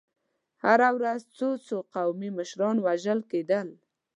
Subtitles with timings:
[0.63, 3.67] هره ورځ څو څو قومي مشران وژل کېدل.